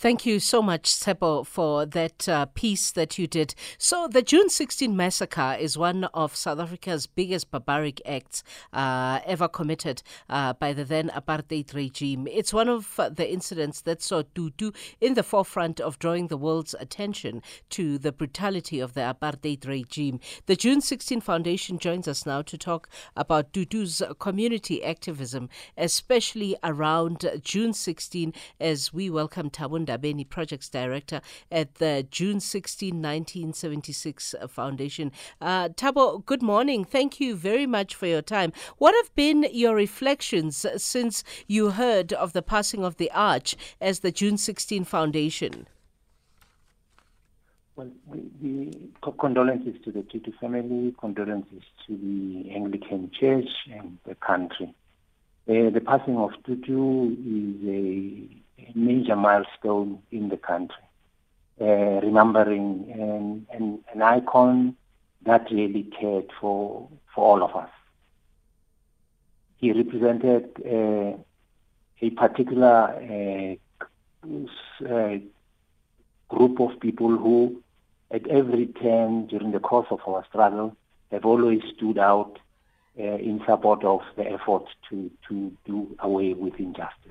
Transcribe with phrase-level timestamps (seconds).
[0.00, 3.56] Thank you so much, Sebo, for that uh, piece that you did.
[3.78, 9.48] So, the June 16 massacre is one of South Africa's biggest barbaric acts uh, ever
[9.48, 12.28] committed uh, by the then apartheid regime.
[12.30, 16.76] It's one of the incidents that saw Tutu in the forefront of drawing the world's
[16.78, 20.20] attention to the brutality of the apartheid regime.
[20.46, 27.28] The June 16 Foundation joins us now to talk about Tutu's community activism, especially around
[27.42, 31.20] June 16, as we welcome Thabo Ndabeni, Projects Director
[31.50, 35.12] at the June 16, 1976 Foundation.
[35.40, 36.84] Uh, Thabo, good morning.
[36.84, 38.52] Thank you very much for your time.
[38.78, 44.00] What have been your reflections since you heard of the passing of the Arch as
[44.00, 45.66] the June 16 Foundation?
[47.76, 48.72] Well, the,
[49.04, 54.74] the condolences to the Tutu family, condolences to the Anglican Church and the country.
[55.48, 60.82] Uh, the passing of Tutu is a major milestone in the country,
[61.60, 64.76] uh, remembering an, an, an, icon
[65.24, 67.70] that really cared for, for all of us.
[69.56, 71.18] He represented uh,
[72.00, 73.58] a particular
[74.24, 75.18] uh, uh,
[76.28, 77.62] group of people who,
[78.10, 80.76] at every turn during the course of our struggle,
[81.10, 82.38] have always stood out
[82.98, 87.07] uh, in support of the effort to, to do away with injustice.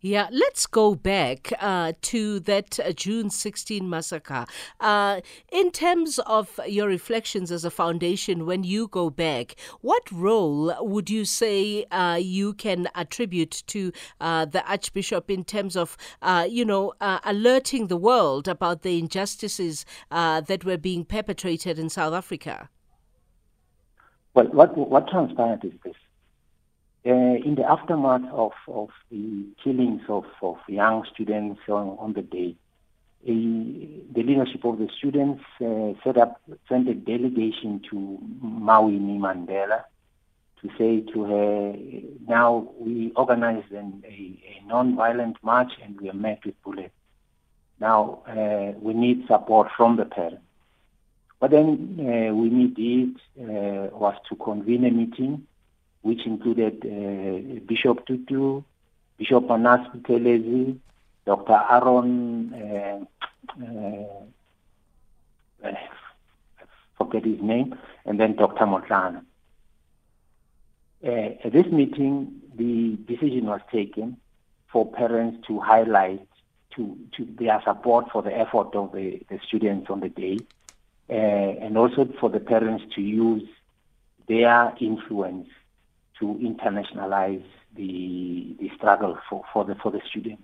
[0.00, 4.44] Yeah, let's go back uh, to that uh, June 16 massacre.
[4.78, 10.74] Uh, in terms of your reflections as a foundation, when you go back, what role
[10.80, 16.46] would you say uh, you can attribute to uh, the Archbishop in terms of, uh,
[16.48, 22.68] you know, alerting the world about the injustices that were being perpetrated in South Africa?
[24.34, 25.94] Well, what, what transpired is this
[27.06, 32.22] uh, in the aftermath of, of the killings of, of young students on, on the
[32.22, 32.56] day,
[33.24, 39.18] a, the leadership of the students uh, set up, sent a delegation to Ma Winnie
[39.18, 39.84] Mandela
[40.62, 41.74] to say to her,
[42.26, 46.94] now we organized an, a, a non-violent march and we are met with bullets.
[47.78, 50.42] Now uh, we need support from the parents.
[51.38, 55.46] What then uh, we needed uh, was to convene a meeting
[56.06, 58.62] which included uh, Bishop Tutu,
[59.18, 59.84] Bishop Manas
[61.26, 61.60] Dr.
[61.70, 63.04] Aaron, uh,
[65.64, 65.72] uh,
[66.96, 67.74] forget his name,
[68.04, 68.66] and then Dr.
[68.66, 69.22] Motlana.
[71.04, 71.10] Uh,
[71.44, 74.16] at this meeting, the decision was taken
[74.72, 76.28] for parents to highlight
[76.76, 80.38] to, to their support for the effort of the, the students on the day,
[81.10, 83.48] uh, and also for the parents to use
[84.28, 85.48] their influence
[86.18, 87.44] to internationalize
[87.74, 90.42] the the struggle for, for the for the students.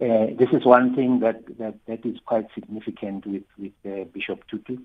[0.00, 4.46] Uh, this is one thing that, that, that is quite significant with with uh, Bishop
[4.48, 4.78] Tutu,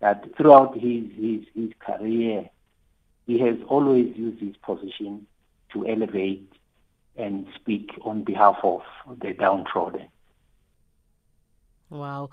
[0.00, 2.48] that throughout his, his his career,
[3.26, 5.26] he has always used his position
[5.72, 6.50] to elevate
[7.16, 8.80] and speak on behalf of
[9.20, 10.08] the downtrodden.
[11.90, 12.30] Wow.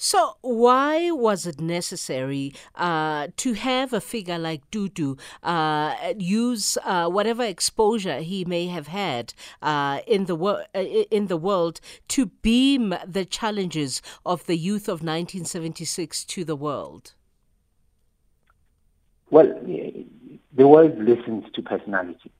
[0.00, 7.08] So, why was it necessary uh, to have a figure like Tutu uh, use uh,
[7.08, 12.26] whatever exposure he may have had uh, in the wor- uh, in the world to
[12.26, 17.14] beam the challenges of the youth of 1976 to the world?
[19.30, 22.30] Well, the world listens to personality.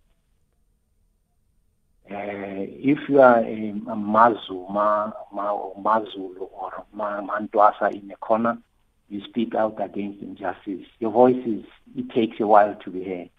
[2.10, 8.16] Uh, if you are a, a Mazu, Ma, Ma, Mazulu or Ma, Mantwasa in a
[8.16, 8.56] corner,
[9.10, 10.86] you speak out against injustice.
[11.00, 11.64] Your voice is,
[11.96, 13.30] it takes a while to be heard.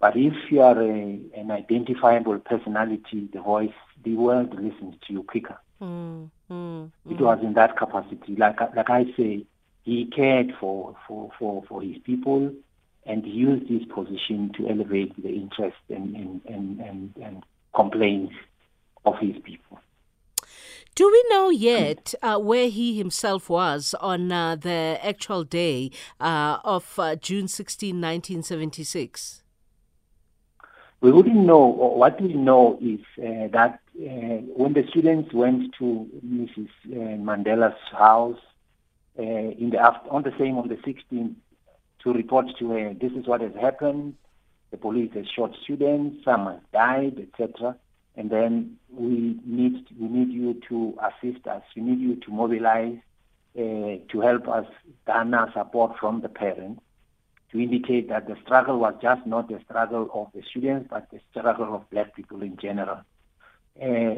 [0.00, 3.72] But if you are a, an identifiable personality, the voice,
[4.04, 5.56] the world listens to you quicker.
[5.80, 8.36] Mm, mm, it was in that capacity.
[8.36, 9.46] Like, like I say,
[9.84, 12.52] he cared for, for, for, for his people
[13.06, 17.44] and used his position to elevate the interest and, and, and, and, and
[17.74, 18.34] complaints
[19.04, 19.80] of his people.
[20.94, 25.90] Do we know yet uh, where he himself was on uh, the actual day
[26.20, 29.42] uh, of uh, June 16, 1976?
[31.00, 31.64] We wouldn't know.
[31.66, 36.68] What we know is uh, that uh, when the students went to Mrs.
[36.86, 38.38] Mandela's house
[39.16, 41.34] in the after- on the same on the 16th
[42.04, 44.14] to report to her, this is what has happened
[44.72, 47.76] the police has shot students, some have died, etc.
[48.16, 51.62] And then we need we need you to assist us.
[51.76, 52.98] We need you to mobilize
[53.56, 54.66] uh, to help us
[55.06, 56.82] garner support from the parents
[57.52, 61.20] to indicate that the struggle was just not the struggle of the students, but the
[61.30, 63.00] struggle of black people in general.
[63.80, 64.14] Uh,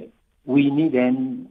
[0.47, 1.49] need then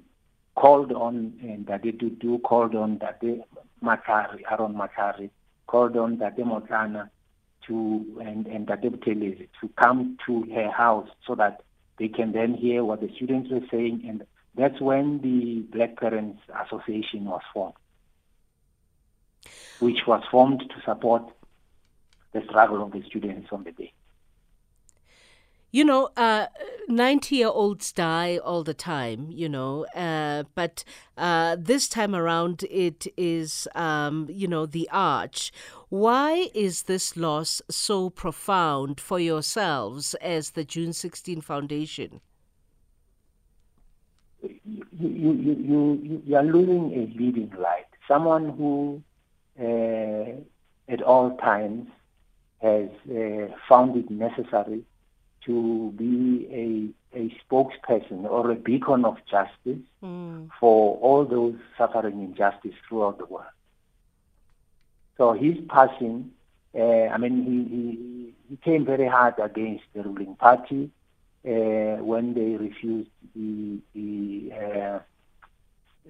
[0.56, 3.44] called on and Dade Dudu called on that they
[3.84, 5.30] Matari, Aaron Matari,
[5.68, 7.10] called on Dade Motlana
[7.68, 11.64] to and, and Buthelezi to come to her house so that
[11.98, 14.26] they can then hear what the students were saying and
[14.56, 17.74] that's when the Black Parents Association was formed,
[19.80, 21.24] which was formed to support
[22.34, 23.94] the struggle of the students on the day.
[25.72, 26.10] You know,
[26.88, 30.84] 90 uh, year olds die all the time, you know, uh, but
[31.18, 35.52] uh, this time around it is, um, you know, the arch.
[35.94, 42.20] Why is this loss so profound for yourselves as the June 16 Foundation?
[44.42, 44.58] You,
[44.92, 49.04] you, you, you, are losing a leading light, someone who
[49.62, 50.42] uh,
[50.92, 51.88] at all times
[52.64, 54.82] has uh, found it necessary
[55.46, 56.48] to be
[57.14, 60.50] a, a spokesperson or a beacon of justice mm.
[60.60, 63.46] for all those suffering injustice throughout the world.
[65.18, 66.32] So his passing,
[66.76, 70.90] uh, I mean, he, he, he, came very hard against the ruling party
[71.46, 75.00] uh, when they refused the, the uh,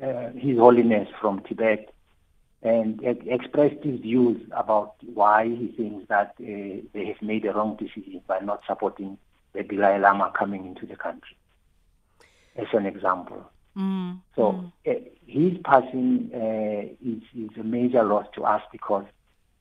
[0.03, 1.93] uh His Holiness from Tibet
[2.63, 7.75] and expressed his views about why he thinks that uh, they have made a wrong
[7.75, 9.17] decision by not supporting
[9.51, 11.35] the Dalai Lama coming into the country,
[12.55, 13.43] as an example.
[13.77, 14.71] Mm, so.
[14.87, 14.91] Uh,
[15.25, 19.05] his passing uh, is, is a major loss to us because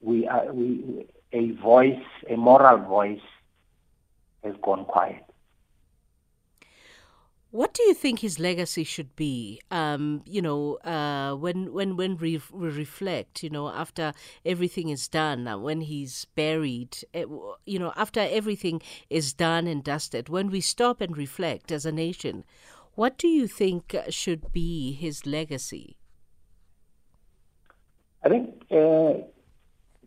[0.02, 3.20] we are we a voice, a moral voice,
[4.44, 5.24] has gone quiet.
[7.52, 9.60] What do you think his legacy should be?
[9.70, 14.14] Um, you know, uh, when when when we, we, reflect, you know, after
[14.44, 17.24] everything is done, uh, when he's buried, uh,
[17.66, 18.80] you know, after everything
[19.10, 22.44] is done and dusted, when we stop and reflect as a nation,
[22.94, 25.96] what do you think should be his legacy?
[28.24, 29.24] I think uh,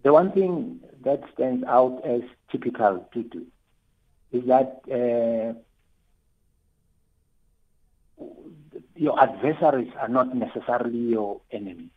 [0.04, 2.22] the one thing that stands out as
[2.52, 3.46] typical Tutu
[4.32, 5.54] is that uh,
[8.96, 11.90] your adversaries are not necessarily your enemies.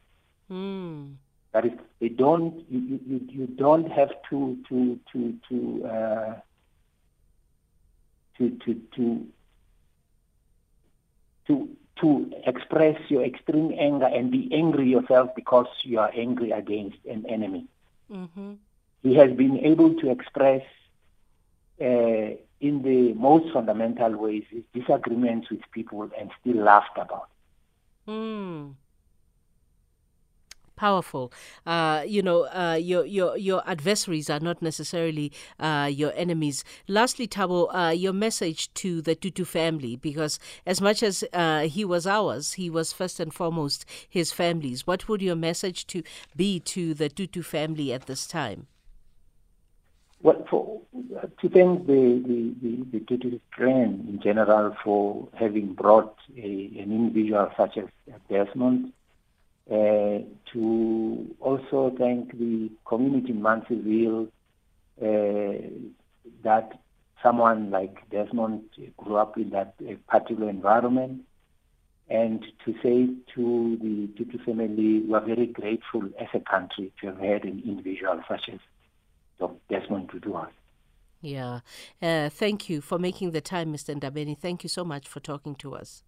[0.50, 1.14] Mm.
[1.52, 2.64] That is, they don't.
[2.70, 6.34] You, you, you don't have to to to to uh,
[8.36, 9.26] to to to
[11.48, 11.68] to
[12.00, 17.26] to express your extreme anger and be angry yourself because you are angry against an
[17.28, 17.66] enemy.
[18.10, 18.52] Mm-hmm.
[19.02, 20.62] He has been able to express
[21.80, 27.28] uh, in the most fundamental ways is disagreements with people and still laughed about.
[28.06, 28.74] Mm.
[30.78, 31.32] Powerful.
[31.66, 36.62] Uh, you know, uh, your your your adversaries are not necessarily uh, your enemies.
[36.86, 41.84] Lastly, Thabo, uh, your message to the Tutu family, because as much as uh, he
[41.84, 44.86] was ours, he was first and foremost his family's.
[44.86, 46.04] What would your message to
[46.36, 48.68] be to the Tutu family at this time?
[50.22, 50.80] Well, for,
[51.40, 56.40] to thank the, the, the, the Tutu clan in general for having brought a,
[56.78, 57.86] an individual such as
[58.28, 58.92] Desmond,
[59.70, 60.18] uh,
[60.52, 64.28] to also thank the community in Munsieville
[65.00, 65.68] uh,
[66.42, 66.80] that
[67.22, 68.62] someone like Desmond
[68.96, 71.22] grew up in that uh, particular environment,
[72.08, 77.08] and to say to the Tutu family, we are very grateful as a country to
[77.08, 78.60] have had an individual such as
[79.68, 80.50] Desmond Tutu us.
[81.20, 81.60] Yeah.
[82.00, 83.94] Uh, thank you for making the time, Mr.
[83.94, 84.38] Ndabeni.
[84.38, 86.02] Thank you so much for talking to us.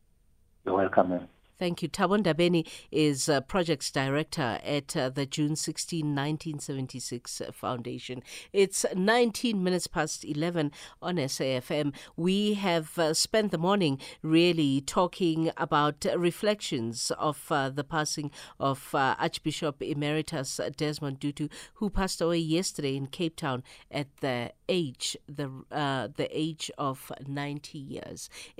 [0.64, 1.28] You're welcome.
[1.60, 1.90] Thank you.
[1.90, 8.22] Thabo Ndabeni is uh, projects director at uh, the June 16, 1976 Foundation.
[8.50, 11.92] It's 19 minutes past 11 on SAFM.
[12.16, 18.94] We have uh, spent the morning really talking about reflections of uh, the passing of
[18.94, 25.14] uh, Archbishop Emeritus Desmond Tutu, who passed away yesterday in Cape Town at the age
[25.26, 28.30] the uh, the age of 90 years.